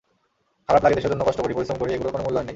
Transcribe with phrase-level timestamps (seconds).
[0.67, 2.49] খারাপ লাগে দেশের জন্য কষ্ট করি, পরিশ্রম করি, এগুলোর কোনো মূল্যায়ন নেই।